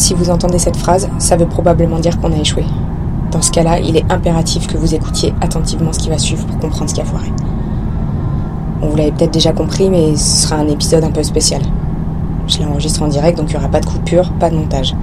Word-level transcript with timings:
Si 0.00 0.14
vous 0.14 0.30
entendez 0.30 0.58
cette 0.58 0.78
phrase, 0.78 1.10
ça 1.18 1.36
veut 1.36 1.44
probablement 1.44 1.98
dire 1.98 2.18
qu'on 2.18 2.32
a 2.32 2.36
échoué. 2.38 2.64
Dans 3.32 3.42
ce 3.42 3.50
cas-là, 3.50 3.80
il 3.80 3.98
est 3.98 4.10
impératif 4.10 4.66
que 4.66 4.78
vous 4.78 4.94
écoutiez 4.94 5.34
attentivement 5.42 5.92
ce 5.92 5.98
qui 5.98 6.08
va 6.08 6.16
suivre 6.16 6.46
pour 6.46 6.58
comprendre 6.58 6.88
ce 6.88 6.94
qui 6.94 7.02
a 7.02 7.04
foiré. 7.04 7.30
Vous 8.80 8.96
l'avez 8.96 9.12
peut-être 9.12 9.34
déjà 9.34 9.52
compris, 9.52 9.90
mais 9.90 10.16
ce 10.16 10.44
sera 10.44 10.56
un 10.56 10.68
épisode 10.68 11.04
un 11.04 11.10
peu 11.10 11.22
spécial. 11.22 11.60
Je 12.48 12.60
l'ai 12.60 12.64
enregistré 12.64 13.04
en 13.04 13.08
direct, 13.08 13.36
donc 13.36 13.50
il 13.50 13.52
n'y 13.52 13.58
aura 13.58 13.68
pas 13.68 13.80
de 13.80 13.84
coupure, 13.84 14.32
pas 14.40 14.48
de 14.48 14.56
montage. 14.56 14.96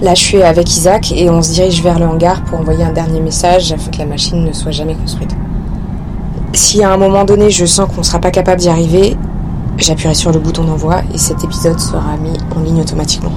Là, 0.00 0.14
je 0.14 0.22
suis 0.22 0.42
avec 0.42 0.74
Isaac 0.74 1.12
et 1.12 1.28
on 1.28 1.42
se 1.42 1.52
dirige 1.52 1.82
vers 1.82 1.98
le 1.98 2.06
hangar 2.06 2.42
pour 2.44 2.60
envoyer 2.60 2.84
un 2.84 2.94
dernier 2.94 3.20
message 3.20 3.72
afin 3.72 3.90
que 3.90 3.98
la 3.98 4.06
machine 4.06 4.42
ne 4.42 4.54
soit 4.54 4.72
jamais 4.72 4.94
construite. 4.94 5.36
Si 6.54 6.82
à 6.82 6.94
un 6.94 6.96
moment 6.96 7.26
donné 7.26 7.50
je 7.50 7.66
sens 7.66 7.90
qu'on 7.90 8.00
ne 8.00 8.06
sera 8.06 8.20
pas 8.20 8.30
capable 8.30 8.58
d'y 8.58 8.70
arriver, 8.70 9.18
j'appuierai 9.76 10.14
sur 10.14 10.32
le 10.32 10.38
bouton 10.38 10.64
d'envoi 10.64 11.02
et 11.12 11.18
cet 11.18 11.44
épisode 11.44 11.78
sera 11.78 12.16
mis 12.16 12.38
en 12.56 12.60
ligne 12.60 12.80
automatiquement. 12.80 13.32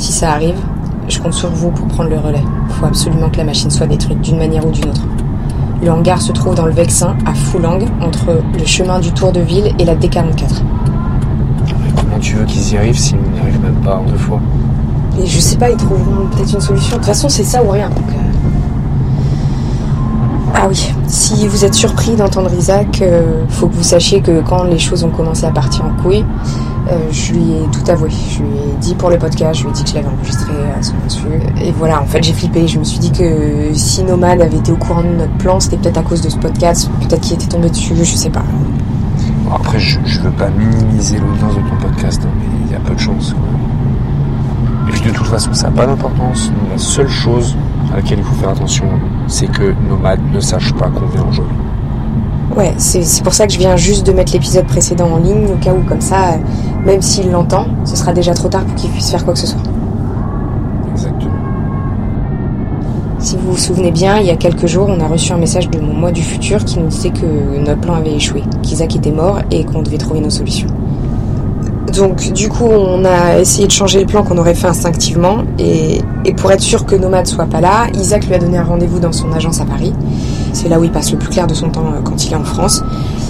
Si 0.00 0.12
ça 0.12 0.32
arrive, 0.32 0.56
je 1.08 1.18
compte 1.18 1.34
sur 1.34 1.50
vous 1.50 1.70
pour 1.72 1.86
prendre 1.88 2.08
le 2.08 2.16
relais. 2.18 2.42
Il 2.68 2.74
faut 2.74 2.86
absolument 2.86 3.28
que 3.28 3.36
la 3.36 3.44
machine 3.44 3.70
soit 3.70 3.86
détruite 3.86 4.18
d'une 4.22 4.38
manière 4.38 4.66
ou 4.66 4.70
d'une 4.70 4.88
autre. 4.88 5.02
Le 5.82 5.92
hangar 5.92 6.22
se 6.22 6.32
trouve 6.32 6.54
dans 6.54 6.64
le 6.64 6.72
Vexin, 6.72 7.16
à 7.26 7.34
Foulang, 7.34 7.80
entre 8.00 8.40
le 8.58 8.64
chemin 8.64 8.98
du 8.98 9.12
Tour 9.12 9.30
de 9.30 9.40
Ville 9.40 9.74
et 9.78 9.84
la 9.84 9.94
D44. 9.94 10.62
Comment 11.96 12.18
tu 12.18 12.36
veux 12.36 12.46
qu'ils 12.46 12.72
y 12.72 12.78
arrivent 12.78 12.98
s'ils 12.98 13.18
n'y 13.18 13.40
arrivent 13.40 13.60
même 13.60 13.74
pas 13.84 13.96
en 13.96 14.04
deux 14.04 14.16
fois? 14.16 14.40
Et 15.22 15.26
je 15.26 15.38
sais 15.38 15.58
pas, 15.58 15.68
ils 15.68 15.76
trouveront 15.76 16.28
peut-être 16.32 16.54
une 16.54 16.62
solution. 16.62 16.92
De 16.92 17.00
toute 17.02 17.04
façon, 17.04 17.28
c'est 17.28 17.44
ça 17.44 17.62
ou 17.62 17.68
rien. 17.68 17.90
donc, 17.90 17.98
euh. 18.08 18.30
Ah 20.54 20.66
oui, 20.66 20.94
si 21.08 21.46
vous 21.46 21.62
êtes 21.66 21.74
surpris 21.74 22.16
d'entendre 22.16 22.50
Isaac, 22.54 23.02
euh, 23.02 23.44
faut 23.50 23.66
que 23.66 23.74
vous 23.74 23.82
sachiez 23.82 24.22
que 24.22 24.40
quand 24.40 24.62
les 24.62 24.78
choses 24.78 25.04
ont 25.04 25.10
commencé 25.10 25.44
à 25.44 25.50
partir 25.50 25.84
en 25.84 26.02
couille, 26.02 26.24
euh, 26.88 26.98
je 27.10 27.32
lui 27.32 27.52
ai 27.52 27.62
tout 27.72 27.90
avoué. 27.90 28.10
Je 28.10 28.42
lui 28.42 28.48
ai 28.48 28.76
dit 28.80 28.94
pour 28.94 29.10
le 29.10 29.18
podcast, 29.18 29.58
je 29.58 29.64
lui 29.64 29.70
ai 29.70 29.72
dit 29.74 29.84
que 29.84 29.90
je 29.90 29.94
l'avais 29.94 30.08
enregistré 30.08 30.52
à 30.78 30.82
son 30.82 30.94
insu. 31.06 31.26
Et 31.62 31.72
voilà, 31.72 32.00
en 32.02 32.06
fait, 32.06 32.22
j'ai 32.22 32.32
flippé. 32.32 32.66
Je 32.66 32.78
me 32.78 32.84
suis 32.84 32.98
dit 32.98 33.12
que 33.12 33.72
si 33.74 34.02
Nomad 34.02 34.40
avait 34.40 34.56
été 34.56 34.72
au 34.72 34.76
courant 34.76 35.02
de 35.02 35.08
notre 35.08 35.36
plan, 35.38 35.60
c'était 35.60 35.76
peut-être 35.76 35.98
à 35.98 36.02
cause 36.02 36.20
de 36.20 36.28
ce 36.28 36.36
podcast, 36.36 36.90
peut-être 37.00 37.20
qu'il 37.20 37.34
était 37.34 37.46
tombé 37.48 37.70
dessus, 37.70 37.94
je 37.96 38.04
sais 38.04 38.30
pas. 38.30 38.44
Après, 39.52 39.78
je, 39.78 39.98
je 40.04 40.20
veux 40.20 40.30
pas 40.30 40.48
minimiser 40.50 41.18
l'audience 41.18 41.54
de 41.56 41.60
ton 41.68 41.76
podcast, 41.88 42.22
hein, 42.24 42.30
mais 42.38 42.46
il 42.66 42.72
y 42.72 42.76
a 42.76 42.80
peu 42.80 42.94
de 42.94 43.00
chance. 43.00 43.34
Et 44.88 44.92
puis 44.92 45.00
de 45.02 45.10
toute 45.10 45.26
façon, 45.26 45.52
ça 45.52 45.68
n'a 45.68 45.76
pas 45.76 45.86
d'importance. 45.86 46.52
La 46.70 46.78
seule 46.78 47.08
chose 47.08 47.56
à 47.92 47.96
laquelle 47.96 48.18
il 48.18 48.24
faut 48.24 48.34
faire 48.34 48.50
attention, 48.50 48.86
c'est 49.26 49.50
que 49.50 49.74
Nomade 49.88 50.20
ne 50.32 50.40
sache 50.40 50.72
pas 50.74 50.88
qu'on 50.88 51.06
vient 51.06 51.22
en 51.22 51.32
jeu. 51.32 51.44
Ouais, 52.56 52.74
c'est 52.78 53.02
c'est 53.02 53.22
pour 53.22 53.32
ça 53.32 53.46
que 53.46 53.52
je 53.52 53.58
viens 53.58 53.76
juste 53.76 54.04
de 54.06 54.12
mettre 54.12 54.32
l'épisode 54.32 54.66
précédent 54.66 55.08
en 55.12 55.18
ligne, 55.18 55.46
au 55.52 55.56
cas 55.64 55.72
où, 55.72 55.82
comme 55.88 56.00
ça, 56.00 56.32
euh, 56.32 56.36
même 56.84 57.00
s'il 57.00 57.30
l'entend, 57.30 57.66
ce 57.84 57.96
sera 57.96 58.12
déjà 58.12 58.34
trop 58.34 58.48
tard 58.48 58.64
pour 58.64 58.74
qu'il 58.74 58.90
puisse 58.90 59.10
faire 59.10 59.24
quoi 59.24 59.34
que 59.34 59.38
ce 59.40 59.46
soit. 59.46 59.60
Exactement. 60.92 61.30
Si 63.20 63.36
vous 63.36 63.52
vous 63.52 63.56
souvenez 63.56 63.92
bien, 63.92 64.18
il 64.18 64.26
y 64.26 64.30
a 64.30 64.36
quelques 64.36 64.66
jours, 64.66 64.88
on 64.88 64.98
a 65.00 65.06
reçu 65.06 65.32
un 65.32 65.36
message 65.36 65.70
de 65.70 65.78
mon 65.78 65.92
moi 65.92 66.10
du 66.10 66.22
futur 66.22 66.64
qui 66.64 66.80
nous 66.80 66.88
disait 66.88 67.10
que 67.10 67.58
notre 67.64 67.80
plan 67.80 67.94
avait 67.94 68.14
échoué, 68.14 68.42
qu'Isaac 68.62 68.96
était 68.96 69.12
mort 69.12 69.38
et 69.50 69.64
qu'on 69.64 69.82
devait 69.82 69.98
trouver 69.98 70.20
nos 70.20 70.30
solutions. 70.30 70.68
Donc 71.94 72.32
du 72.32 72.48
coup, 72.48 72.66
on 72.66 73.04
a 73.04 73.38
essayé 73.38 73.66
de 73.66 73.72
changer 73.72 74.00
le 74.00 74.06
plan 74.06 74.22
qu'on 74.22 74.38
aurait 74.38 74.54
fait 74.54 74.68
instinctivement 74.68 75.38
et, 75.58 76.00
et 76.24 76.32
pour 76.34 76.50
être 76.52 76.60
sûr 76.60 76.86
que 76.86 76.94
Nomade 76.94 77.26
soit 77.26 77.46
pas 77.46 77.60
là, 77.60 77.88
Isaac 77.94 78.26
lui 78.26 78.34
a 78.34 78.38
donné 78.38 78.58
un 78.58 78.64
rendez-vous 78.64 79.00
dans 79.00 79.12
son 79.12 79.32
agence 79.32 79.60
à 79.60 79.64
Paris. 79.64 79.92
C'est 80.52 80.68
là 80.68 80.78
où 80.80 80.84
il 80.84 80.90
passe 80.90 81.10
le 81.12 81.18
plus 81.18 81.28
clair 81.28 81.46
de 81.46 81.54
son 81.54 81.70
temps 81.70 81.86
euh, 81.86 82.00
quand 82.02 82.24
il 82.24 82.32
est 82.32 82.36
en 82.36 82.44
France. 82.44 82.82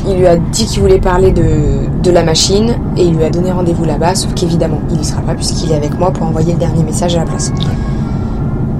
Il 0.06 0.16
lui 0.16 0.26
a 0.26 0.36
dit 0.36 0.66
qu'il 0.66 0.80
voulait 0.80 1.00
parler 1.00 1.32
de, 1.32 1.44
de 2.02 2.10
la 2.10 2.22
machine 2.22 2.76
et 2.96 3.04
il 3.04 3.16
lui 3.16 3.24
a 3.24 3.30
donné 3.30 3.52
rendez-vous 3.52 3.84
là-bas, 3.84 4.14
sauf 4.14 4.32
qu'évidemment, 4.34 4.80
il 4.90 5.00
y 5.00 5.04
sera 5.04 5.20
pas 5.20 5.34
puisqu'il 5.34 5.70
est 5.72 5.76
avec 5.76 5.98
moi 5.98 6.10
pour 6.10 6.26
envoyer 6.26 6.52
le 6.52 6.58
dernier 6.58 6.82
message 6.82 7.14
à 7.16 7.20
la 7.20 7.24
place. 7.26 7.52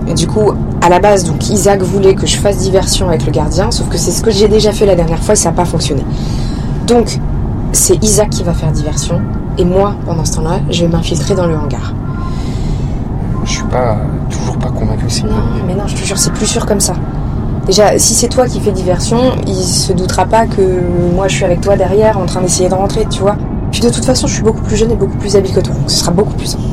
Et 0.09 0.15
du 0.15 0.27
coup, 0.27 0.53
à 0.81 0.89
la 0.89 0.99
base, 0.99 1.25
donc 1.25 1.49
Isaac 1.51 1.83
voulait 1.83 2.15
que 2.15 2.27
je 2.27 2.37
fasse 2.37 2.59
diversion 2.59 3.09
avec 3.09 3.27
le 3.27 3.33
gardien, 3.33 3.71
sauf 3.71 3.89
que 3.89 3.99
c'est 3.99 4.11
ce 4.11 4.23
que 4.23 4.31
j'ai 4.31 4.49
déjà 4.49 4.73
fait 4.73 4.87
la 4.87 4.97
dernière 4.97 5.23
fois 5.23 5.35
et 5.35 5.37
ça 5.37 5.51
n'a 5.51 5.57
pas 5.57 5.65
fonctionné. 5.65 6.05
Donc, 6.87 7.21
c'est 7.73 8.03
Isaac 8.03 8.31
qui 8.31 8.43
va 8.43 8.53
faire 8.53 8.73
diversion, 8.73 9.21
et 9.59 9.65
moi, 9.65 9.95
pendant 10.07 10.25
ce 10.25 10.37
temps-là, 10.37 10.61
je 10.71 10.85
vais 10.85 10.91
m'infiltrer 10.91 11.35
dans 11.35 11.47
le 11.47 11.55
hangar. 11.55 11.95
Je 13.45 13.53
suis 13.53 13.65
pas 13.65 13.99
toujours 14.29 14.57
pas 14.59 14.71
convaincu 14.71 15.05
c'est 15.09 15.25
Non, 15.25 15.37
mais 15.67 15.75
non, 15.75 15.87
je 15.87 15.95
te 15.95 16.05
jure, 16.05 16.19
c'est 16.19 16.33
plus 16.33 16.47
sûr 16.47 16.67
comme 16.67 16.81
ça. 16.81 16.95
Déjà, 17.71 17.97
si 18.01 18.15
c'est 18.15 18.27
toi 18.27 18.47
qui 18.49 18.59
fais 18.59 18.73
diversion, 18.73 19.17
il 19.47 19.55
se 19.55 19.93
doutera 19.93 20.27
pas 20.27 20.45
que 20.47 20.61
moi 21.15 21.29
je 21.29 21.37
suis 21.37 21.45
avec 21.45 21.61
toi 21.61 21.77
derrière 21.77 22.19
en 22.19 22.27
train 22.27 22.41
d'essayer 22.41 22.69
de 22.69 22.75
rentrer, 22.75 23.07
tu 23.09 23.21
vois. 23.21 23.37
Puis 23.71 23.81
de 23.81 23.89
toute 23.91 24.05
façon, 24.05 24.27
je 24.27 24.33
suis 24.35 24.43
beaucoup 24.43 24.63
plus 24.63 24.77
jeune 24.77 24.91
et 24.91 24.97
beaucoup 24.97 25.17
plus 25.19 25.37
habile 25.37 25.53
que 25.55 25.61
toi, 25.61 25.73
donc 25.75 25.89
ce 25.89 25.99
sera 26.01 26.11
beaucoup 26.11 26.35
plus 26.35 26.47
simple. 26.47 26.65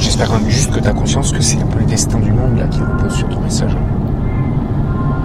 J'espère 0.00 0.26
quand 0.30 0.40
même 0.40 0.50
juste 0.50 0.72
que 0.72 0.80
tu 0.80 0.88
as 0.88 0.92
conscience 0.92 1.30
que 1.30 1.40
c'est 1.40 1.58
un 1.62 1.66
peu 1.66 1.78
le 1.78 1.84
destin 1.84 2.18
du 2.18 2.32
monde 2.32 2.58
là 2.58 2.66
qui 2.66 2.80
repose 2.80 3.12
sur 3.16 3.28
ton 3.28 3.38
message. 3.38 3.70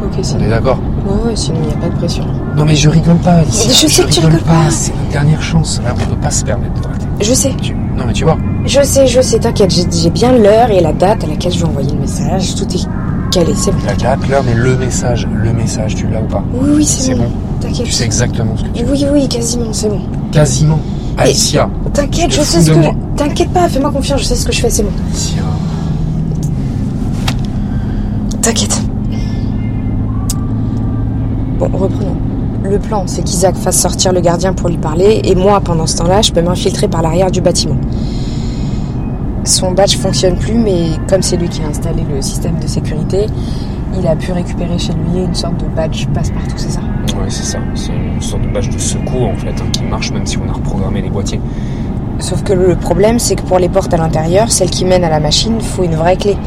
Ok, 0.03 0.11
On 0.19 0.23
sinon. 0.23 0.45
est 0.45 0.49
d'accord 0.49 0.77
Ouais, 1.07 1.29
ouais, 1.31 1.35
sinon 1.35 1.57
il 1.63 1.67
n'y 1.69 1.73
a 1.73 1.77
pas 1.77 1.89
de 1.89 1.95
pression. 1.97 2.23
Non 2.55 2.63
mais 2.65 2.75
je 2.75 2.89
rigole 2.89 3.15
pas, 3.17 3.31
Alicia. 3.37 3.69
Mais 3.69 3.73
je 3.73 3.87
sais 3.87 4.03
que 4.03 4.09
tu 4.11 4.19
rigole 4.19 4.33
rigoles 4.35 4.45
pas. 4.45 4.69
C'est 4.69 4.91
notre 4.95 5.09
dernière 5.11 5.41
chance. 5.41 5.81
Là, 5.83 5.95
on 5.99 6.09
peut 6.11 6.15
pas 6.21 6.29
se 6.29 6.45
permettre 6.45 6.79
de 6.79 6.85
rater. 6.87 7.07
Je 7.21 7.33
sais, 7.33 7.55
Tu- 7.59 7.73
Non 7.97 8.03
mais 8.05 8.13
tu 8.13 8.23
vois. 8.23 8.37
je 8.65 8.81
sais, 8.83 9.07
je 9.07 9.19
sais, 9.19 9.39
t'inquiète, 9.39 9.71
j'ai 9.71 9.87
j'ai 9.91 10.11
bien 10.11 10.31
l'heure 10.33 10.69
et 10.69 10.79
la 10.79 10.93
date 10.93 11.23
à 11.23 11.27
laquelle 11.27 11.51
je 11.53 11.57
vais 11.59 11.65
envoyer 11.65 11.91
le 11.91 11.99
message, 12.01 12.53
tout 12.53 12.65
est 12.71 12.87
calé, 13.31 13.53
c'est 13.55 13.71
bon. 13.71 13.77
La 13.87 13.95
date, 13.95 14.27
l'heure, 14.29 14.43
mais 14.45 14.53
le 14.53 14.75
message, 14.77 15.27
le 15.33 15.53
message, 15.53 15.95
tu 15.95 16.07
l'as 16.07 16.21
ou 16.21 16.25
pas 16.25 16.43
Oui, 16.53 16.69
oui, 16.75 16.85
c'est 16.85 17.15
bon. 17.15 17.23
bon. 17.23 17.31
T'inquiète. 17.59 17.85
Tu 17.85 17.91
sais 17.91 18.05
exactement 18.05 18.55
ce 18.57 18.63
que 18.63 18.67
tu 18.69 18.83
veux. 18.83 18.91
Oui, 18.93 19.05
oui, 19.11 19.27
quasiment, 19.27 19.71
c'est 19.73 19.89
bon. 19.89 20.01
Quasiment. 20.31 20.79
Alicia. 21.17 21.69
T'inquiète, 21.93 22.29
Te 22.29 22.35
je 22.35 22.41
sais 22.41 22.61
ce 22.61 22.71
que. 22.71 23.15
T'inquiète 23.17 23.49
pas, 23.49 23.67
fais-moi 23.67 23.91
confiance, 23.91 24.21
je 24.21 24.25
sais 24.25 24.35
ce 24.35 24.45
que 24.45 24.51
je 24.51 24.61
fais, 24.61 24.69
c'est 24.69 24.83
bon. 24.83 24.91
Alicia. 25.09 25.41
T'inquiète. 28.41 28.81
Bon, 31.59 31.65
reprenons. 31.73 32.15
Le 32.63 32.79
plan, 32.79 33.03
c'est 33.07 33.23
qu'Isaac 33.23 33.55
fasse 33.55 33.77
sortir 33.79 34.13
le 34.13 34.21
gardien 34.21 34.53
pour 34.53 34.69
lui 34.69 34.77
parler, 34.77 35.21
et 35.23 35.35
moi, 35.35 35.59
pendant 35.61 35.87
ce 35.87 35.97
temps-là, 35.97 36.21
je 36.21 36.31
peux 36.31 36.41
m'infiltrer 36.41 36.87
par 36.87 37.01
l'arrière 37.01 37.31
du 37.31 37.41
bâtiment. 37.41 37.75
Son 39.43 39.71
badge 39.71 39.97
fonctionne 39.97 40.37
plus, 40.37 40.53
mais 40.53 40.89
comme 41.09 41.21
c'est 41.21 41.37
lui 41.37 41.49
qui 41.49 41.61
a 41.63 41.67
installé 41.67 42.03
le 42.09 42.21
système 42.21 42.59
de 42.59 42.67
sécurité, 42.67 43.25
il 43.99 44.07
a 44.07 44.15
pu 44.15 44.31
récupérer 44.31 44.77
chez 44.77 44.93
lui 44.93 45.23
une 45.23 45.35
sorte 45.35 45.57
de 45.57 45.65
badge 45.75 46.07
passe-partout, 46.13 46.57
c'est 46.57 46.71
ça? 46.71 46.81
Ouais, 47.19 47.29
c'est 47.29 47.43
ça. 47.43 47.59
C'est 47.75 47.91
une 47.91 48.21
sorte 48.21 48.43
de 48.43 48.49
badge 48.49 48.69
de 48.69 48.77
secours 48.77 49.29
en 49.29 49.35
fait, 49.35 49.49
hein, 49.49 49.65
qui 49.73 49.83
marche 49.83 50.11
même 50.11 50.25
si 50.25 50.37
on 50.37 50.49
a 50.49 50.53
reprogrammé 50.53 51.01
les 51.01 51.09
boîtiers. 51.09 51.41
Sauf 52.19 52.43
que 52.43 52.53
le 52.53 52.75
problème, 52.75 53.17
c'est 53.17 53.35
que 53.35 53.41
pour 53.41 53.57
les 53.57 53.67
portes 53.67 53.93
à 53.93 53.97
l'intérieur, 53.97 54.51
celles 54.51 54.69
qui 54.69 54.85
mènent 54.85 55.03
à 55.03 55.09
la 55.09 55.19
machine, 55.19 55.55
il 55.59 55.65
faut 55.65 55.83
une 55.83 55.95
vraie 55.95 56.17
clé. 56.17 56.37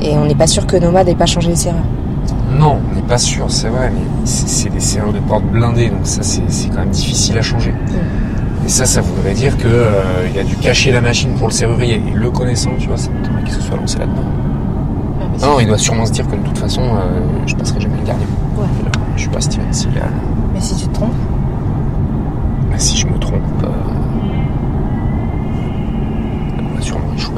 Et 0.00 0.16
on 0.16 0.26
n'est 0.26 0.34
pas 0.36 0.46
sûr 0.46 0.66
que 0.66 0.76
Nomad 0.76 1.08
ait 1.08 1.14
pas 1.14 1.26
changé 1.26 1.48
les 1.48 1.56
serrures. 1.56 1.80
Non, 2.56 2.78
on 2.90 2.94
n'est 2.94 3.02
pas 3.02 3.18
sûr, 3.18 3.46
c'est 3.48 3.68
vrai, 3.68 3.90
mais 3.92 4.02
c'est 4.24 4.68
des 4.70 4.80
serrures 4.80 5.12
de 5.12 5.18
porte 5.18 5.44
blindées, 5.44 5.88
donc 5.88 6.04
ça 6.04 6.22
c'est 6.22 6.42
c'est 6.48 6.68
quand 6.68 6.78
même 6.78 6.90
difficile 6.90 7.36
à 7.36 7.42
changer. 7.42 7.74
Et 8.64 8.68
ça, 8.68 8.86
ça 8.86 9.00
voudrait 9.02 9.34
dire 9.34 9.56
que 9.58 9.66
euh, 9.68 9.92
il 10.32 10.38
a 10.38 10.42
dû 10.44 10.56
cacher 10.56 10.90
la 10.90 11.00
machine 11.02 11.34
pour 11.34 11.48
le 11.48 11.52
serrurier. 11.52 11.96
Et 11.96 12.10
le 12.14 12.30
connaissant, 12.30 12.70
tu 12.78 12.88
vois, 12.88 12.96
ça 12.96 13.10
m'étonnerait 13.10 13.42
qu'il 13.44 13.52
se 13.52 13.60
soit 13.60 13.76
lancé 13.76 13.98
là-dedans. 13.98 14.24
Non, 15.42 15.60
il 15.60 15.66
doit 15.66 15.78
sûrement 15.78 16.06
se 16.06 16.12
dire 16.12 16.26
que 16.26 16.36
de 16.36 16.42
toute 16.42 16.58
façon, 16.58 16.82
euh, 16.82 17.20
je 17.46 17.54
passerai 17.56 17.80
jamais 17.80 17.98
le 17.98 18.06
gardien. 18.06 18.26
Ouais. 18.56 18.66
Je 19.16 19.20
suis 19.22 19.30
pas 19.30 19.40
Steven 19.40 19.72
Seagal. 19.72 20.10
Mais 20.54 20.60
si 20.60 20.76
tu 20.76 20.86
te 20.88 20.94
trompes 20.94 21.12
Mais 22.70 22.78
si 22.78 22.96
je 22.96 23.06
me 23.06 23.18
trompe, 23.18 23.42
euh, 23.64 23.68
on 26.58 26.74
va 26.76 26.80
sûrement 26.82 27.14
échouer. 27.16 27.34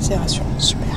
C'est 0.00 0.16
rassurant, 0.16 0.46
super. 0.58 0.88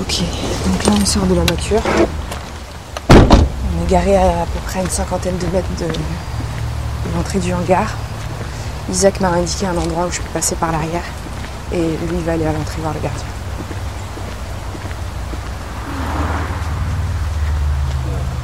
Ok, 0.00 0.22
donc 0.66 0.86
là 0.86 0.92
on 0.99 0.99
sort 1.10 1.26
de 1.26 1.34
la 1.34 1.42
voiture. 1.42 1.82
On 3.10 3.82
est 3.82 3.90
garé 3.90 4.16
à 4.16 4.42
à 4.42 4.46
peu 4.46 4.60
près 4.64 4.80
une 4.80 4.88
cinquantaine 4.88 5.36
de 5.38 5.46
mètres 5.48 5.66
de 5.80 5.86
de 5.86 7.16
l'entrée 7.16 7.40
du 7.40 7.52
hangar. 7.52 7.96
Isaac 8.88 9.18
m'a 9.20 9.30
indiqué 9.30 9.66
un 9.66 9.76
endroit 9.76 10.06
où 10.06 10.12
je 10.12 10.20
peux 10.20 10.28
passer 10.28 10.54
par 10.54 10.70
l'arrière 10.70 11.02
et 11.72 11.96
lui 12.08 12.20
va 12.24 12.34
aller 12.34 12.46
à 12.46 12.52
l'entrée 12.52 12.80
voir 12.80 12.94
le 12.94 13.00
gardien. 13.00 13.24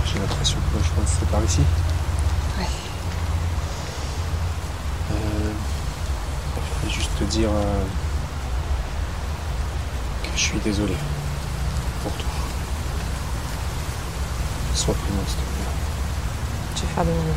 J'ai 0.04 0.18
l'impression 0.18 0.56
que 0.56 0.84
je 0.84 0.90
pense 0.90 1.04
que 1.04 1.16
c'est 1.20 1.30
par 1.30 1.44
ici. 1.44 1.60
Ouais. 2.58 2.66
Euh, 5.12 5.52
je 6.56 6.80
voulais 6.80 6.92
juste 6.92 7.10
te 7.16 7.24
dire 7.24 7.48
euh, 7.48 7.84
que 10.24 10.30
je 10.34 10.42
suis 10.42 10.58
désolé 10.58 10.96
pour 12.02 12.10
tout 12.10 12.35
sois 14.86 14.94
plus 14.94 15.14
loin, 15.14 15.24
s'il 15.26 15.36
te 15.36 15.42
plaît. 15.42 15.66
Je 16.76 16.80
vais 16.82 16.86
faire 16.94 17.04
de 17.04 17.10
mon 17.10 17.16
mieux. 17.16 17.32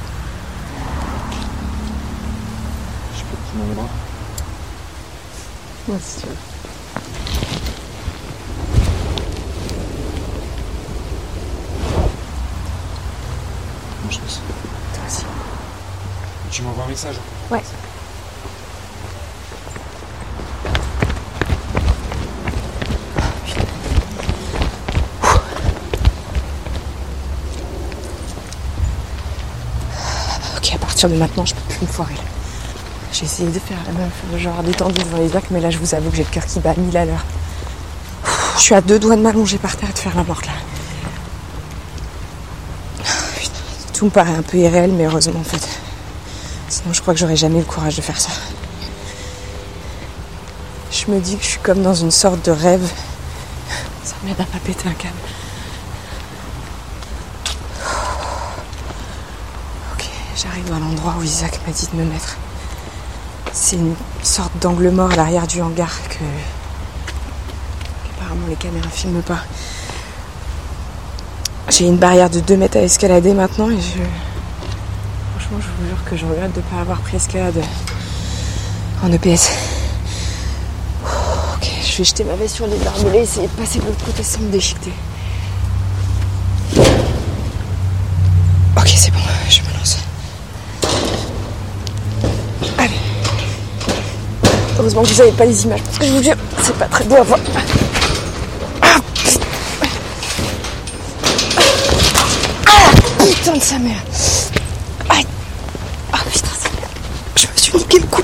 Je 3.16 3.24
peux 3.24 3.38
te 3.38 3.42
prendre 3.50 3.72
un 3.72 3.74
bras 3.74 3.90
Merci. 5.88 6.26
Bonne 14.04 14.12
chance. 14.12 14.42
Toi 14.94 15.04
aussi. 15.08 15.26
Tu 16.52 16.62
m'envoies 16.62 16.84
un 16.84 16.88
message 16.88 17.16
Ouais. 17.50 17.64
Partir 31.00 31.16
de 31.16 31.22
maintenant, 31.22 31.46
je 31.46 31.56
peux 31.56 31.74
plus 31.74 31.82
me 31.84 31.88
foirer. 31.88 32.16
J'ai 33.14 33.24
essayé 33.24 33.50
de 33.50 33.60
faire 33.60 33.78
la 33.88 33.94
meuf, 33.94 34.12
genre 34.38 34.62
détendue 34.64 35.02
devant 35.02 35.20
les 35.20 35.34
actes, 35.34 35.50
mais 35.50 35.62
là, 35.62 35.70
je 35.70 35.78
vous 35.78 35.96
avoue 35.96 36.10
que 36.10 36.18
j'ai 36.18 36.26
le 36.26 36.30
cœur 36.30 36.46
qui 36.46 36.60
bat 36.60 36.74
1000 36.76 36.98
à 36.98 37.06
l'heure. 37.06 37.24
Je 38.58 38.62
suis 38.62 38.76
à 38.76 38.82
deux 38.82 39.00
doigts 39.00 39.16
de 39.16 39.22
m'allonger 39.22 39.58
par 39.60 39.78
terre 39.78 39.90
et 39.90 39.94
de 39.94 39.98
faire 39.98 40.14
la 40.18 40.26
morte 40.26 40.46
là. 40.46 40.52
Putain, 43.38 43.54
Tout 43.94 44.06
me 44.06 44.10
paraît 44.10 44.36
un 44.36 44.42
peu 44.42 44.58
irréel, 44.58 44.92
mais 44.92 45.06
heureusement 45.06 45.40
en 45.40 45.44
fait. 45.44 45.66
Sinon, 46.68 46.92
je 46.92 47.02
crois 47.02 47.14
que 47.14 47.20
j'aurais 47.22 47.38
jamais 47.38 47.60
le 47.60 47.66
courage 47.66 47.96
de 47.96 48.02
faire 48.02 48.20
ça. 48.20 48.32
Je 50.92 51.10
me 51.10 51.22
dis 51.22 51.38
que 51.38 51.44
je 51.44 51.50
suis 51.52 51.60
comme 51.60 51.82
dans 51.82 51.96
une 51.96 52.12
sorte 52.12 52.44
de 52.46 52.52
rêve. 52.52 52.92
Ça 54.04 54.16
m'aide 54.26 54.42
à 54.42 54.44
pas 54.44 54.60
péter 54.66 54.90
un 54.90 54.94
câble. 54.94 55.14
Ok, 59.94 60.06
à 60.74 60.80
l'endroit 60.80 61.16
où 61.20 61.24
Isaac 61.24 61.60
m'a 61.66 61.74
dit 61.74 61.88
de 61.92 61.98
me 61.98 62.06
mettre. 62.06 62.38
C'est 63.52 63.76
une 63.78 63.96
sorte 64.24 64.52
d'angle 64.62 64.90
mort 64.90 65.12
à 65.12 65.16
l'arrière 65.16 65.48
du 65.48 65.62
hangar 65.62 65.92
que. 66.10 66.24
Apparemment, 68.16 68.48
les 68.48 68.56
caméras 68.56 68.90
filment 68.90 69.22
pas. 69.22 69.40
J'ai 71.70 71.86
une 71.86 71.98
barrière 71.98 72.30
de 72.30 72.40
2 72.40 72.58
mètres 72.58 72.78
à 72.78 72.82
escalader 72.82 73.34
maintenant 73.34 73.70
et 73.70 73.78
je. 73.80 74.02
Franchement, 75.38 75.60
je 75.60 75.68
vous 75.84 75.90
jure 75.90 76.04
que 76.06 76.18
je 76.18 76.26
regrette 76.26 76.54
de 76.54 76.60
ne 76.60 76.66
pas 76.66 76.82
avoir 76.82 77.00
pris 77.00 77.18
escalade 77.18 77.62
en 79.04 79.12
EPS. 79.12 79.52
Ok, 81.56 81.70
je 81.84 81.98
vais 81.98 82.04
jeter 82.04 82.24
ma 82.24 82.36
veste 82.36 82.56
sur 82.56 82.68
les 82.68 82.78
barbelés, 82.78 83.20
essayer 83.20 83.48
de 83.48 83.54
passer 83.54 83.80
de 83.80 83.86
l'autre 83.86 84.06
côté 84.06 84.24
sans 84.24 84.40
me 84.42 84.50
déchiqueter. 84.50 84.94
Heureusement 94.80 95.02
que 95.04 95.08
vous 95.10 95.16
n'avez 95.16 95.34
pas 95.34 95.44
les 95.44 95.66
images, 95.66 95.82
parce 95.84 95.98
que 95.98 96.06
je 96.06 96.12
vous 96.12 96.24
jure, 96.24 96.36
c'est 96.64 96.78
pas 96.78 96.86
très 96.86 97.04
beau 97.04 97.18
à 97.18 97.24
voir. 97.24 97.40
Ah, 98.82 98.96
putain. 99.14 99.40
De 103.54 103.60
sa 103.60 103.78
mère. 103.78 104.02
Aïe. 105.10 105.26
Ah 106.14 106.20
putain, 106.32 106.48
ça... 106.48 106.70
je 107.36 107.48
me 107.48 107.58
suis 107.58 107.74
niqué 107.78 108.00
le 108.00 108.08
cou. 108.08 108.22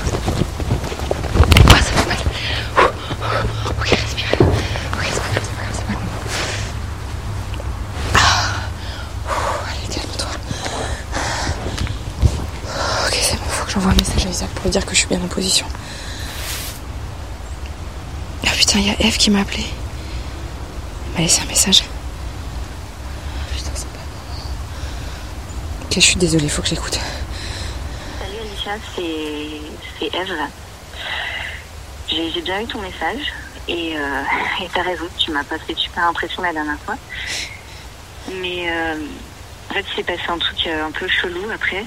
Ah, 1.68 1.74
ça 1.74 1.82
fait 1.82 2.08
mal. 2.08 2.16
Ok, 3.78 3.88
respire. 3.90 4.26
Ok, 4.40 5.04
c'est 5.12 5.20
pas 5.20 5.28
grave, 5.28 5.42
c'est 5.42 5.56
pas 5.56 5.62
grave, 5.62 5.74
c'est 5.74 5.84
pas. 5.84 5.98
Ah. 8.14 8.18
Allez, 9.68 9.88
calme-toi. 9.94 10.30
Ok, 13.06 13.14
c'est 13.20 13.36
bon, 13.36 13.44
faut 13.46 13.64
que 13.66 13.70
j'envoie 13.72 13.90
un 13.92 13.96
message 13.96 14.24
à 14.24 14.30
Isaac 14.30 14.48
pour 14.54 14.64
lui 14.64 14.70
dire 14.70 14.86
que 14.86 14.94
je 14.94 14.98
suis 15.00 15.08
bien 15.08 15.20
en 15.22 15.28
position. 15.28 15.66
Ah 18.46 18.52
putain, 18.56 18.78
il 18.78 18.86
y 18.86 18.90
a 18.90 19.00
Eve 19.00 19.16
qui 19.16 19.30
m'a 19.30 19.40
appelé. 19.40 19.64
Elle 21.06 21.12
m'a 21.12 21.20
laissé 21.20 21.42
un 21.42 21.46
message. 21.46 21.82
Putain, 23.54 23.70
c'est 23.74 23.88
pas. 23.88 24.04
Ok, 25.84 25.94
je 25.94 26.00
suis 26.00 26.16
désolée, 26.16 26.48
faut 26.48 26.62
que 26.62 26.68
j'écoute. 26.68 26.98
Salut 28.20 28.38
Alicia, 28.40 28.72
c'est 28.94 30.06
Eve. 30.06 30.36
J'ai 32.08 32.40
bien 32.42 32.60
eu 32.60 32.66
ton 32.66 32.80
message 32.80 33.32
et 33.68 33.96
euh, 33.96 34.22
et 34.62 34.68
t'as 34.72 34.82
raison, 34.82 35.04
tu 35.18 35.32
m'as 35.32 35.44
pas 35.44 35.58
fait 35.58 35.74
super 35.74 36.04
impression 36.04 36.42
la 36.42 36.52
dernière 36.52 36.78
fois. 36.80 36.96
Mais 38.40 38.70
euh, 38.70 38.94
en 39.70 39.74
fait, 39.74 39.84
il 39.90 39.96
s'est 39.96 40.02
passé 40.02 40.22
un 40.28 40.38
truc 40.38 40.66
euh, 40.66 40.86
un 40.86 40.92
peu 40.92 41.08
chelou 41.08 41.50
après. 41.52 41.84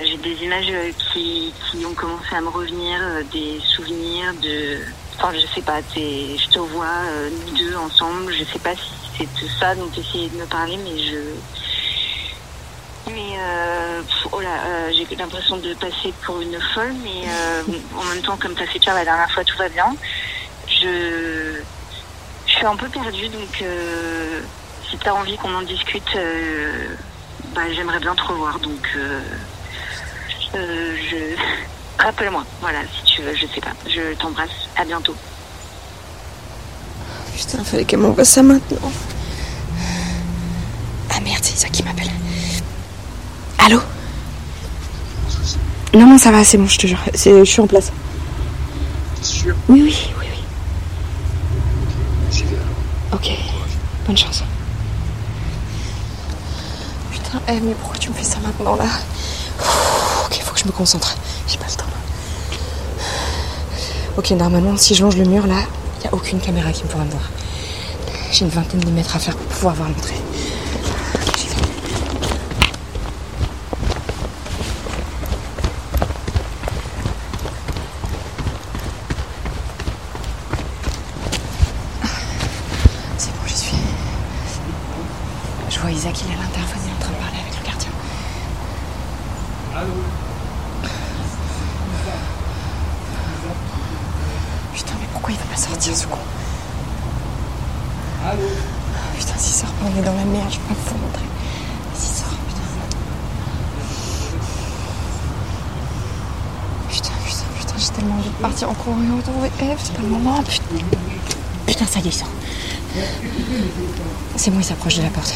J'ai 0.00 0.16
des 0.16 0.42
images 0.44 0.72
qui, 1.12 1.52
qui 1.70 1.84
ont 1.84 1.94
commencé 1.94 2.34
à 2.34 2.40
me 2.40 2.48
revenir, 2.48 2.98
des 3.32 3.60
souvenirs 3.60 4.32
de. 4.42 4.80
Enfin, 5.18 5.32
je 5.34 5.46
sais 5.54 5.62
pas, 5.62 5.80
je 5.94 6.48
te 6.48 6.58
vois, 6.58 7.04
euh, 7.10 7.30
nous 7.30 7.56
deux 7.56 7.76
ensemble. 7.76 8.32
Je 8.32 8.44
sais 8.44 8.58
pas 8.58 8.74
si 8.74 8.92
c'est 9.16 9.24
de 9.26 9.48
ça 9.60 9.74
dont 9.74 9.88
tu 9.88 10.00
de 10.00 10.36
me 10.36 10.46
parler, 10.46 10.76
mais 10.78 10.98
je. 10.98 11.34
Mais 13.10 13.36
euh, 13.38 14.02
oh 14.30 14.40
là, 14.40 14.64
euh, 14.64 14.92
j'ai 14.92 15.16
l'impression 15.16 15.58
de 15.58 15.74
passer 15.74 16.14
pour 16.24 16.40
une 16.40 16.58
folle, 16.74 16.94
mais 17.02 17.28
euh, 17.28 17.62
en 17.96 18.04
même 18.04 18.22
temps, 18.22 18.36
comme 18.36 18.54
t'as 18.54 18.66
fait 18.66 18.78
pire 18.78 18.94
la 18.94 19.04
dernière 19.04 19.30
fois, 19.30 19.44
tout 19.44 19.58
va 19.58 19.68
bien. 19.68 19.96
Je, 20.66 21.60
je 22.46 22.52
suis 22.52 22.64
un 22.66 22.76
peu 22.76 22.88
perdue, 22.88 23.28
donc 23.28 23.62
si 24.88 24.98
t'as 24.98 25.12
envie 25.12 25.36
qu'on 25.36 25.54
en 25.54 25.62
discute, 25.62 26.16
bah, 27.54 27.72
j'aimerais 27.72 28.00
bien 28.00 28.14
te 28.14 28.22
revoir. 28.22 28.58
Donc, 28.60 28.88
je 30.54 31.36
rappelle-moi, 31.98 32.44
voilà, 32.60 32.78
si 32.96 33.04
tu 33.14 33.22
veux, 33.22 33.34
je 33.34 33.46
sais 33.46 33.60
pas. 33.60 33.72
Je 33.86 34.14
t'embrasse. 34.14 34.50
À 34.76 34.84
bientôt. 34.84 35.14
Putain, 37.36 37.64
fallait 37.64 37.84
qu'elle 37.84 38.00
m'envoie 38.00 38.24
ça 38.24 38.42
maintenant. 38.42 38.92
Ah 41.10 41.20
merde, 41.20 41.40
c'est 41.42 41.54
Isaac 41.54 41.72
qui 41.72 41.82
m'appelle. 41.82 42.10
Allô 43.58 43.80
Non, 45.94 46.06
non, 46.06 46.18
ça 46.18 46.30
va, 46.30 46.44
c'est 46.44 46.58
bon, 46.58 46.66
je 46.66 46.78
te 46.78 46.86
jure. 46.86 46.98
C'est- 47.14 47.38
Je 47.44 47.50
suis 47.50 47.60
en 47.60 47.66
place. 47.66 47.92
T'es 49.16 49.22
sûr? 49.24 49.54
Oui, 49.68 49.82
oui, 49.82 49.96
oui, 50.18 50.26
oui. 50.30 50.44
Ok, 53.12 53.30
bonne 54.06 54.16
chance. 54.16 54.42
Putain, 57.10 57.40
eh, 57.48 57.60
mais 57.60 57.74
pourquoi 57.74 57.98
tu 57.98 58.10
me 58.10 58.14
fais 58.14 58.24
ça 58.24 58.38
maintenant 58.40 58.76
là? 58.76 58.84
Ouh, 58.84 60.26
Ok, 60.26 60.40
faut 60.42 60.54
que 60.54 60.60
je 60.60 60.66
me 60.66 60.72
concentre. 60.72 61.14
J'ai 61.46 61.58
pas 61.58 61.66
le 61.68 61.74
temps. 61.76 61.84
Ok, 64.16 64.30
normalement, 64.32 64.76
si 64.76 64.94
je 64.94 65.02
longe 65.02 65.16
le 65.16 65.24
mur 65.24 65.46
là, 65.46 65.62
il 66.00 66.06
a 66.08 66.14
aucune 66.14 66.38
caméra 66.40 66.70
qui 66.72 66.84
pourra 66.84 67.04
me 67.04 67.10
voir. 67.10 67.30
J'ai 68.30 68.44
une 68.44 68.50
vingtaine 68.50 68.80
de 68.80 68.90
mètres 68.90 69.16
à 69.16 69.18
faire 69.18 69.36
pour 69.36 69.46
pouvoir 69.46 69.74
voir 69.74 69.88
l'entrée. 69.88 70.20
Ok, 71.14 71.36
j'y 71.38 71.46
vais. 71.48 71.54
C'est 83.18 83.30
bon, 83.30 83.46
j'y 83.46 83.54
suis. 83.54 83.76
Je 85.70 85.78
vois 85.80 85.90
Isaac, 85.90 86.14
il 86.24 86.30
est 86.30 86.34
à 86.34 86.36
l'interphone, 86.42 86.80
il 86.84 86.90
est 86.90 86.94
en 86.94 86.98
train 87.00 87.12
de 87.12 87.16
parler 87.16 87.38
avec 87.40 87.58
le 87.58 87.64
gardien. 87.66 87.90
Putain, 94.74 94.94
mais 95.00 95.06
pourquoi 95.12 95.32
il 95.32 95.38
va 95.38 95.44
pas 95.44 95.56
sortir 95.56 95.94
ce 95.96 96.06
con 96.06 96.18
Putain, 99.18 99.38
s'il 99.38 99.54
sort 99.54 99.70
pas, 99.72 99.86
on 99.86 99.98
est 99.98 100.04
dans 100.04 100.14
la 100.14 100.24
merde, 100.24 100.50
je 100.50 100.58
peux 100.58 100.74
pas 100.74 100.80
vous 100.90 100.98
montrer. 100.98 101.24
S'il 101.94 102.14
sort, 102.14 102.28
putain. 102.48 102.62
Putain, 106.88 107.12
putain, 107.26 107.44
putain, 107.58 107.74
j'ai 107.78 107.88
tellement 107.90 108.14
envie 108.16 108.28
de 108.28 108.34
partir 108.34 108.70
en 108.70 108.74
courant 108.74 108.96
et 109.02 109.16
retrouver 109.16 109.50
Eve, 109.60 109.78
c'est 109.82 109.94
pas 109.94 110.02
le 110.02 110.08
moment, 110.08 110.42
putain. 110.42 110.64
Putain, 111.66 111.86
ça 111.86 111.98
y 112.00 112.02
est, 112.02 112.06
il 112.06 112.12
sort. 112.12 112.28
C'est 114.36 114.50
bon, 114.50 114.58
il 114.60 114.64
s'approche 114.64 114.96
de 114.96 115.02
la 115.02 115.10
porte. 115.10 115.34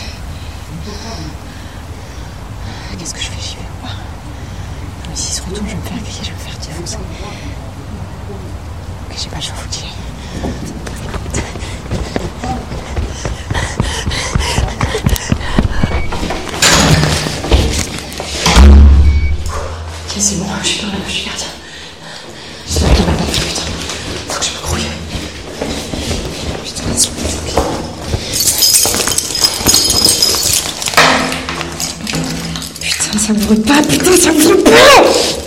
Qu'est-ce 2.99 3.14
que 3.14 3.21
je 3.21 3.26
fais 3.26 3.40
J'y 3.40 3.57
vais 3.57 3.62
S'il 5.14 5.35
se 5.35 5.43
retourne, 5.43 5.66
je 5.66 5.73
vais 5.73 5.76
me 5.76 5.83
faire 5.83 5.99
griller, 5.99 6.21
je 6.23 6.28
vais 6.31 6.33
me 6.33 6.38
faire 6.38 6.59
défoncer. 6.59 6.99
Ok, 9.17 9.23
j'ai 9.23 9.31
pas 9.31 9.41
faut 9.41 9.69
que 9.69 9.75
j'y 9.75 9.85
aille. 9.85 9.93
Ok, 20.05 20.13
c'est 20.19 20.37
bon, 20.37 20.45
je 20.63 20.69
suis 20.69 20.81
dans 20.83 20.89
la 20.89 20.99
loge 20.99 21.15
du 21.15 21.25
gardien. 21.25 21.47
J'espère 22.67 22.93
qu'il 22.93 23.07
m'a 23.07 23.13
pas 23.13 23.25
vu, 23.25 23.41
putain. 23.41 23.63
Faut 24.29 24.39
que 24.39 24.45
je 24.45 24.51
me 24.51 24.59
grouille. 24.67 24.83
Putain, 26.65 26.83
c'est 26.95 27.09
bon, 27.09 27.23
Putain, 32.81 33.19
ça 33.19 33.33
me 33.33 33.39
brûle 33.39 33.63
pas, 33.63 33.83
putain, 33.83 34.17
ça 34.17 34.33
me 34.33 34.43
brûle 34.43 34.63
pas 34.63 35.46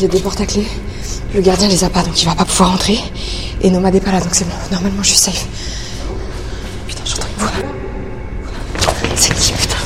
fermé 0.00 0.08
les 0.08 0.08
deux 0.08 0.22
portes 0.22 0.40
à 0.40 0.46
clé. 0.46 0.66
Le 1.34 1.40
gardien 1.40 1.68
les 1.68 1.84
a 1.84 1.90
pas, 1.90 2.02
donc 2.02 2.20
il 2.20 2.26
va 2.26 2.34
pas 2.34 2.44
pouvoir 2.44 2.72
entrer. 2.72 2.98
Et 3.62 3.70
Nomad 3.70 3.94
est 3.94 4.00
pas 4.00 4.12
là, 4.12 4.20
donc 4.20 4.34
c'est 4.34 4.44
bon. 4.44 4.54
Normalement, 4.72 5.02
je 5.02 5.08
suis 5.08 5.18
safe. 5.18 5.46
Putain, 6.86 7.02
j'entends 7.04 7.26
une 7.28 7.42
voix. 7.42 7.52
C'est 9.16 9.34
qui, 9.34 9.52
putain 9.52 9.76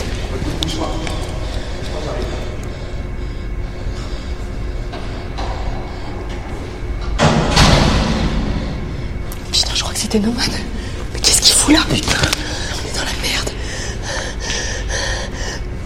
Putain, 9.53 9.75
je 9.75 9.81
crois 9.83 9.93
que 9.93 10.01
c'était 10.01 10.21
Nomad. 10.21 10.51
Mais 11.13 11.21
qu'est-ce 11.21 11.43
qu'il 11.43 11.55
fout 11.55 11.75
là, 11.75 11.81
putain 11.89 12.17
On 12.19 12.89
est 12.89 12.95
dans 12.95 13.05
la 13.05 13.29
merde. 13.29 13.51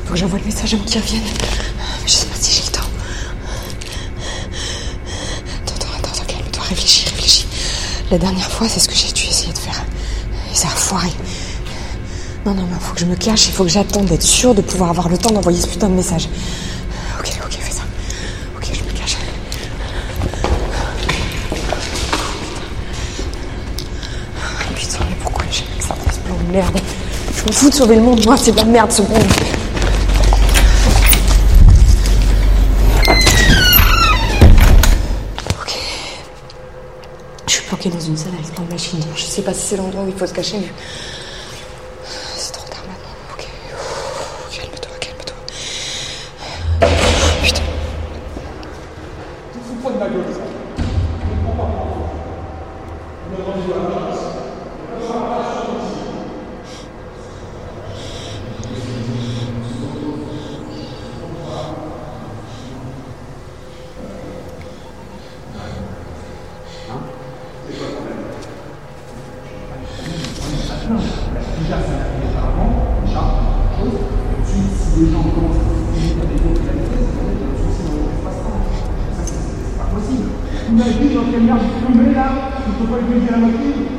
Faut 0.05 0.13
que 0.13 0.19
j'envoie 0.19 0.39
le 0.39 0.45
message 0.45 0.75
à 0.75 0.77
qui 0.77 0.99
revienne. 0.99 1.58
La 8.11 8.17
dernière 8.17 8.51
fois, 8.51 8.67
c'est 8.69 8.81
ce 8.81 8.89
que 8.89 8.95
j'ai 8.95 9.13
dû 9.13 9.25
essayer 9.25 9.53
de 9.53 9.59
faire. 9.59 9.85
Et 10.51 10.55
ça 10.55 10.69
a 10.69 10.71
foiré. 10.71 11.11
Non, 12.47 12.55
non, 12.55 12.63
non, 12.63 12.79
faut 12.81 12.95
que 12.95 13.01
je 13.01 13.05
me 13.05 13.17
cache, 13.17 13.49
il 13.49 13.53
faut 13.53 13.65
que 13.65 13.69
j'attende 13.71 14.07
d'être 14.07 14.23
sûr 14.23 14.55
de 14.55 14.63
pouvoir 14.63 14.89
avoir 14.91 15.11
le 15.11 15.19
temps 15.19 15.31
d'envoyer 15.31 15.61
ce 15.61 15.67
putain 15.67 15.89
de 15.89 15.95
message. 15.95 16.27
Ok, 17.19 17.31
ok, 17.45 17.59
fais 17.61 17.71
ça. 17.73 17.83
Ok, 18.57 18.67
je 18.73 18.83
me 18.83 18.99
cache. 18.99 19.19
Putain, 24.75 25.05
mais 25.11 25.17
pourquoi 25.23 25.45
j'ai 25.51 25.65
ça 25.87 25.95
ce 26.11 26.19
plan 26.21 26.37
de 26.47 26.51
merde? 26.51 26.81
Je 27.37 27.45
m'en 27.45 27.53
fous 27.53 27.69
de 27.69 27.75
sauver 27.75 27.97
le 27.97 28.03
monde, 28.03 28.25
moi, 28.25 28.39
c'est 28.39 28.53
de 28.53 28.57
la 28.57 28.65
merde 28.65 28.91
ce 28.91 29.03
monde. 29.03 29.58
Dans 37.85 38.01
une 38.01 38.17
salle 38.19 38.35
avec 38.35 38.53
plein 38.53 38.65
de 38.65 38.73
machines. 38.73 39.01
Je 39.15 39.23
sais 39.23 39.41
pas 39.41 39.55
si 39.55 39.69
c'est 39.69 39.77
l'endroit 39.77 40.03
où 40.03 40.09
il 40.09 40.15
faut 40.15 40.27
se 40.27 40.35
cacher, 40.35 40.59
mais. 40.59 40.69
C'est 42.37 42.53
trop 42.53 42.69
tard 42.69 42.83
maintenant. 42.87 43.09
Ok. 43.33 43.47
Calme-toi, 44.51 44.91
calme-toi. 45.01 45.37
Putain. 47.43 47.63
Te 81.47 81.99
mets 81.99 82.15
là, 82.15 82.51
tu 82.65 82.71
peux 82.73 82.91
pas 82.91 83.01
dire 83.01 83.31
la. 83.31 83.39
Machine, 83.39 83.98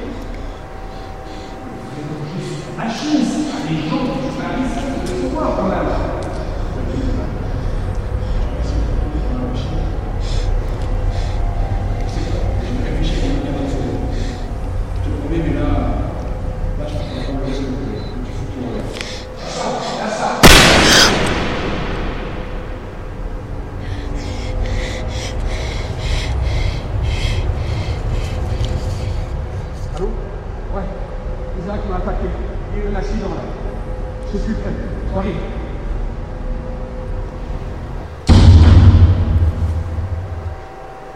Il 32.12 32.80
y 32.80 32.82
a 32.82 32.86
eu 32.86 32.94
un 32.94 32.96
accident 32.96 33.30
là. 33.30 33.42
Je 34.34 34.38
suis 34.40 34.54
prêt. 34.54 34.72
J'arrive. 35.14 35.36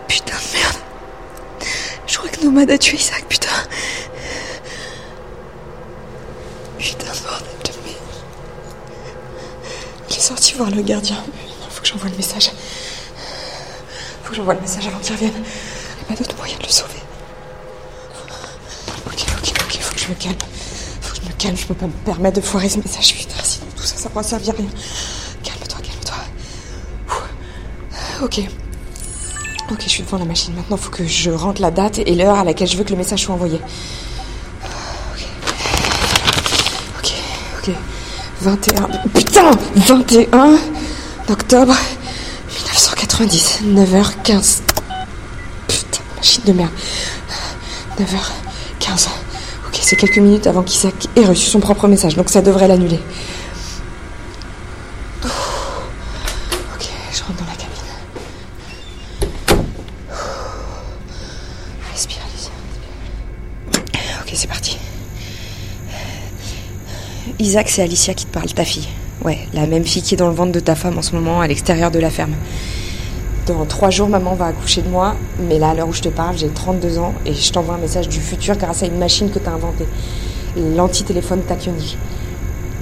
Putain 0.07 0.35
de 0.35 0.57
merde. 0.57 0.77
Je 2.07 2.17
crois 2.17 2.29
que 2.29 2.43
Nomad 2.43 2.69
a 2.69 2.77
tué 2.77 2.97
Isaac, 2.97 3.25
putain. 3.27 3.49
Putain 6.77 7.11
de 7.11 7.19
bordel 7.19 7.47
de 7.63 7.71
merde. 7.87 8.15
Il 10.09 10.15
est 10.15 10.19
sorti 10.19 10.53
voir 10.55 10.69
le 10.69 10.81
gardien. 10.81 11.17
Il 11.27 11.71
faut 11.71 11.81
que 11.81 11.87
j'envoie 11.87 12.09
le 12.09 12.15
message. 12.17 12.51
Faut 14.23 14.29
que 14.29 14.35
j'envoie 14.35 14.53
le 14.53 14.61
message 14.61 14.87
avant 14.87 14.99
qu'il 14.99 15.13
revienne. 15.13 15.33
Il 15.33 15.97
n'y 15.97 16.03
a 16.03 16.05
pas 16.07 16.15
d'autre 16.15 16.35
moyen 16.37 16.57
de 16.57 16.63
le 16.63 16.69
sauver. 16.69 16.93
Ok, 19.07 19.25
ok, 19.37 19.53
ok, 19.61 19.81
faut 19.81 19.93
que 19.93 19.99
je 19.99 20.07
me 20.09 20.15
calme. 20.15 20.35
Faut 21.01 21.13
que 21.13 21.21
je 21.21 21.27
me 21.27 21.32
calme, 21.43 21.57
je 21.57 21.65
peux 21.65 21.73
pas 21.73 21.87
me 21.87 21.91
permettre 22.05 22.37
de 22.37 22.41
foirer 22.45 22.69
ce 22.69 22.77
message, 22.77 23.15
putain, 23.15 23.35
sinon 23.43 23.65
tout 23.75 23.83
ça, 23.83 23.97
ça 23.97 24.07
pourra 24.09 24.23
servir 24.23 24.53
à 24.53 24.57
rien. 24.57 24.69
Calme-toi, 25.43 25.79
calme-toi. 25.81 26.15
Ok. 28.23 28.39
Ok, 29.69 29.81
je 29.83 29.89
suis 29.89 30.03
devant 30.03 30.19
la 30.19 30.25
machine. 30.25 30.53
Maintenant, 30.55 30.77
faut 30.77 30.89
que 30.89 31.05
je 31.05 31.31
rentre 31.31 31.61
la 31.61 31.71
date 31.71 31.99
et 31.99 32.15
l'heure 32.15 32.37
à 32.37 32.45
laquelle 32.45 32.67
je 32.69 32.77
veux 32.77 32.85
que 32.85 32.91
le 32.91 32.95
message 32.95 33.23
soit 33.23 33.35
envoyé. 33.35 33.59
Ok. 35.11 35.25
Ok, 36.99 37.11
ok. 37.59 37.75
21. 38.41 38.87
Putain 39.13 39.51
21 39.75 40.57
octobre 41.27 41.75
1990. 42.47 43.59
9h15. 43.65 44.61
Putain, 45.67 46.03
machine 46.15 46.43
de 46.45 46.53
merde. 46.53 46.71
9h15. 47.99 49.22
Ok, 49.73 49.79
c'est 49.81 49.95
quelques 49.95 50.19
minutes 50.19 50.45
avant 50.45 50.61
qu'Isaac 50.61 50.93
ait 51.15 51.25
reçu 51.25 51.49
son 51.49 51.59
propre 51.59 51.87
message, 51.87 52.15
donc 52.15 52.29
ça 52.29 52.43
devrait 52.43 52.67
l'annuler. 52.67 52.99
Ok, 55.23 55.29
je 57.11 57.23
rentre 57.23 57.39
dans 57.39 57.45
la 57.45 57.55
cabine. 57.55 57.73
Respire, 61.91 62.19
Alicia. 62.29 62.51
Ok, 64.21 64.31
c'est 64.35 64.47
parti. 64.47 64.77
Isaac, 67.39 67.67
c'est 67.67 67.81
Alicia 67.81 68.13
qui 68.13 68.27
te 68.27 68.31
parle, 68.31 68.53
ta 68.53 68.65
fille. 68.65 68.87
Ouais, 69.23 69.39
la 69.55 69.65
même 69.65 69.85
fille 69.85 70.03
qui 70.03 70.13
est 70.13 70.17
dans 70.17 70.29
le 70.29 70.35
ventre 70.35 70.51
de 70.51 70.59
ta 70.59 70.75
femme 70.75 70.99
en 70.99 71.01
ce 71.01 71.15
moment 71.15 71.41
à 71.41 71.47
l'extérieur 71.47 71.89
de 71.89 71.97
la 71.97 72.11
ferme. 72.11 72.35
Dans 73.45 73.65
trois 73.65 73.89
jours, 73.89 74.07
maman 74.07 74.35
va 74.35 74.45
accoucher 74.45 74.81
de 74.81 74.87
moi, 74.87 75.15
mais 75.37 75.59
là, 75.59 75.71
à 75.71 75.73
l'heure 75.73 75.89
où 75.89 75.93
je 75.93 76.01
te 76.01 76.07
parle, 76.07 76.37
j'ai 76.37 76.47
32 76.47 76.97
ans 76.97 77.13
et 77.25 77.33
je 77.33 77.51
t'envoie 77.51 77.75
un 77.75 77.79
message 77.79 78.07
du 78.07 78.21
futur 78.21 78.55
grâce 78.55 78.83
à 78.83 78.85
une 78.85 78.97
machine 78.97 79.29
que 79.29 79.37
t'as 79.37 79.51
inventée. 79.51 79.85
L'anti-téléphone 80.55 81.41
Takioni. 81.41 81.97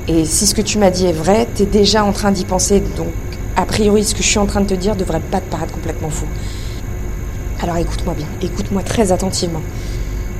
Et 0.07 0.23
si 0.23 0.45
ce 0.45 0.53
que 0.53 0.61
tu 0.61 0.77
m'as 0.77 0.91
dit 0.91 1.07
est 1.07 1.13
vrai, 1.13 1.47
t'es 1.51 1.65
déjà 1.65 2.03
en 2.03 2.11
train 2.11 2.31
d'y 2.31 2.45
penser, 2.45 2.79
donc 2.95 3.07
a 3.55 3.65
priori, 3.65 4.03
ce 4.03 4.13
que 4.13 4.21
je 4.21 4.27
suis 4.27 4.37
en 4.37 4.45
train 4.45 4.61
de 4.61 4.67
te 4.67 4.75
dire 4.75 4.95
devrait 4.95 5.19
pas 5.19 5.41
te 5.41 5.49
paraître 5.49 5.73
complètement 5.73 6.11
fou. 6.11 6.25
Alors 7.63 7.77
écoute-moi 7.77 8.13
bien, 8.13 8.27
écoute-moi 8.43 8.83
très 8.83 9.11
attentivement. 9.11 9.61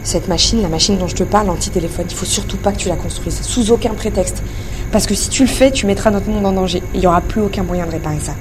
Cette 0.04 0.28
machine, 0.28 0.62
la 0.62 0.70
machine 0.70 1.00
dont 1.00 1.08
je 1.08 1.16
te 1.16 1.24
parle, 1.24 1.50
anti-téléphone, 1.50 2.06
il 2.08 2.16
faut 2.16 2.26
surtout 2.26 2.58
pas 2.58 2.72
que 2.72 2.78
tu 2.78 2.90
la 2.90 2.96
construises, 2.96 3.42
sous 3.42 3.72
aucun 3.72 3.96
prétexte. 3.96 4.44
Parce 4.92 5.08
que 5.08 5.16
si 5.16 5.30
tu 5.30 5.42
le 5.44 5.50
fais, 5.50 5.72
tu 5.72 5.88
mettras 5.88 6.12
notre 6.12 6.30
monde 6.30 6.46
en 6.46 6.52
danger. 6.52 6.84
Il 6.94 7.00
n'y 7.00 7.08
aura 7.08 7.22
plus 7.22 7.42
aucun 7.42 7.64
moyen 7.64 7.88
de 7.88 7.92
réparer 7.92 8.20
ça. 8.20 8.34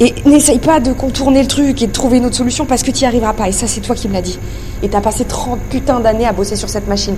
Et 0.00 0.14
n'essaye 0.26 0.58
pas 0.58 0.80
de 0.80 0.92
contourner 0.92 1.40
le 1.40 1.48
truc 1.48 1.80
et 1.82 1.86
de 1.86 1.92
trouver 1.92 2.18
une 2.18 2.26
autre 2.26 2.36
solution 2.36 2.66
parce 2.66 2.82
que 2.82 2.90
tu 2.90 3.00
n'y 3.00 3.06
arriveras 3.06 3.32
pas. 3.32 3.48
Et 3.48 3.52
ça, 3.52 3.66
c'est 3.66 3.80
toi 3.80 3.94
qui 3.94 4.08
me 4.08 4.12
l'as 4.12 4.22
dit. 4.22 4.38
Et 4.82 4.88
t'as 4.88 5.00
passé 5.00 5.24
30 5.24 5.60
putains 5.70 6.00
d'années 6.00 6.26
à 6.26 6.32
bosser 6.32 6.56
sur 6.56 6.68
cette 6.68 6.88
machine. 6.88 7.16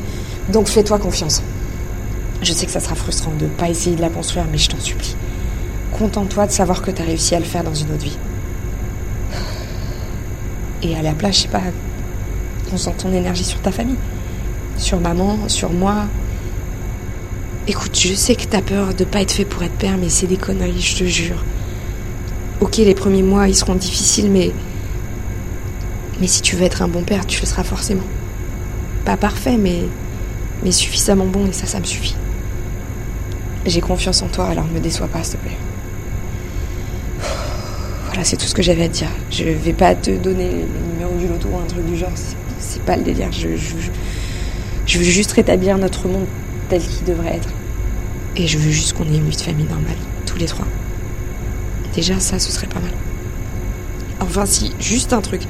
Donc 0.53 0.69
fais-toi 0.69 0.99
confiance. 0.99 1.43
Je 2.43 2.53
sais 2.53 2.67
que 2.67 2.73
ça 2.73 2.81
sera 2.81 2.95
frustrant 2.95 3.33
de 3.39 3.47
pas 3.47 3.71
essayer 3.71 3.97
de 3.97 4.03
la 4.03 4.11
construire, 4.11 4.45
mais 4.51 4.59
je 4.59 4.69
t'en 4.69 4.81
supplie. 4.81 5.17
Contente-toi 5.99 6.47
de 6.47 6.53
savoir 6.53 6.83
que 6.83 6.91
t'as 6.91 7.05
réussi 7.05 7.35
à 7.35 7.39
le 7.39 7.47
faire 7.47 7.65
dans 7.65 7.75
une 7.75 7.91
autre 7.93 8.05
vie. 8.05 8.19
Et 10.83 10.95
à 10.95 11.03
la 11.03 11.13
place, 11.13 11.37
je 11.37 11.43
sais 11.43 11.49
pas, 11.49 11.63
concentre 12.71 12.99
ton 12.99 13.13
énergie 13.13 13.45
sur 13.45 13.61
ta 13.61 13.73
famille. 13.73 13.97
Sur 14.77 15.01
maman, 15.01 15.49
sur 15.49 15.73
moi. 15.73 16.05
Écoute, 17.67 17.99
je 17.99 18.15
sais 18.15 18.37
que 18.37 18.45
t'as 18.45 18.61
peur 18.61 18.93
de 18.93 19.05
pas 19.05 19.23
être 19.23 19.33
fait 19.33 19.47
pour 19.47 19.63
être 19.63 19.73
père, 19.73 19.97
mais 19.99 20.11
c'est 20.11 20.27
des 20.27 20.37
conneries, 20.37 20.81
je 20.81 20.97
te 20.97 21.05
jure. 21.05 21.43
Ok, 22.61 22.79
les 22.79 22.95
premiers 22.95 23.23
mois, 23.23 23.49
ils 23.49 23.55
seront 23.55 23.75
difficiles, 23.75 24.31
mais. 24.31 24.53
Mais 26.21 26.27
si 26.27 26.41
tu 26.41 26.57
veux 26.57 26.65
être 26.65 26.81
un 26.81 26.89
bon 26.89 27.03
père, 27.03 27.27
tu 27.27 27.41
le 27.41 27.47
seras 27.47 27.65
forcément. 27.65 28.05
Pas 29.05 29.19
parfait, 29.19 29.59
mais. 29.59 29.83
Mais 30.65 30.73
suffisamment 30.73 31.27
bon, 31.27 31.47
et 31.47 31.53
ça, 31.53 31.67
ça 31.67 31.81
me 31.81 31.85
suffit. 31.85 32.17
J'ai 33.67 33.81
confiance 33.81 34.23
en 34.23 34.29
toi, 34.29 34.47
alors 34.47 34.65
me 34.65 34.81
déçois 34.81 35.09
pas, 35.09 35.23
s'il 35.23 35.39
te 35.39 35.45
plaît. 35.45 35.57
Voilà, 38.07 38.25
c'est 38.25 38.39
tout 38.39 38.47
ce 38.47 38.55
que 38.55 38.63
j'avais 38.63 38.85
à 38.85 38.89
dire. 38.89 39.11
Je 39.31 39.45
vais 39.45 39.75
pas 39.75 39.95
te 39.95 40.11
donner 40.11 40.49
les 40.49 40.93
numéros 40.93 41.19
du 41.19 41.29
loto 41.29 41.49
ou 41.53 41.59
un 41.59 41.67
truc 41.67 41.85
du 41.85 41.97
genre. 41.97 42.13
C'est, 42.59 42.83
pas 42.83 42.97
le 42.97 43.03
délire. 43.03 43.31
Je, 43.33 43.49
veux 44.99 45.05
juste 45.05 45.33
rétablir 45.33 45.77
notre 45.77 46.09
monde 46.09 46.27
tel 46.71 46.81
qu'il 46.81 47.05
devrait 47.05 47.35
être. 47.37 47.51
Et 48.37 48.47
je 48.47 48.57
veux 48.57 48.71
juste 48.71 48.95
qu'on 48.95 49.05
ait 49.05 49.17
une 49.17 49.33
famille 49.33 49.67
normale, 49.67 49.97
tous 50.25 50.39
les 50.39 50.47
trois. 50.47 50.67
Déjà, 51.97 52.21
ça, 52.21 52.39
ce 52.39 52.53
serait 52.53 52.67
pas 52.67 52.79
mal. 52.79 52.93
Enfin, 54.21 54.45
si, 54.45 54.73
juste 54.79 55.15
un 55.15 55.23
truc. 55.23 55.41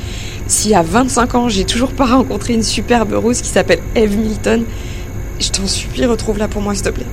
Si 0.47 0.75
à 0.77 0.83
25 0.83 1.35
ans, 1.35 1.49
j'ai 1.49 1.65
toujours 1.65 1.91
pas 1.91 2.07
rencontré 2.07 2.55
une 2.55 2.63
superbe 2.63 3.13
rose 3.15 3.43
qui 3.43 3.49
s'appelle 3.49 3.81
Eve 3.97 4.17
Milton, 4.17 4.65
je 5.41 5.49
t'en 5.51 5.67
supplie, 5.67 6.07
retrouve-la 6.07 6.47
pour 6.47 6.63
moi, 6.63 6.73
s'il 6.75 6.85
te 6.85 6.91
plaît. 6.91 7.07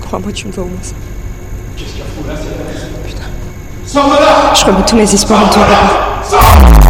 Crois-moi, 0.00 0.32
tu 0.32 0.46
me 0.46 0.52
dois 0.52 0.64
au 0.64 0.68
moins 0.68 0.78
ça. 0.80 0.94
Sors 3.86 4.06
de 4.06 4.14
là 4.14 4.54
Je 4.54 4.64
remets 4.64 4.86
tous 4.86 4.96
mes 4.96 5.14
espoirs 5.14 5.44
en 5.44 5.48
toi, 5.50 5.64
papa. 5.64 6.22
Sors 6.30 6.81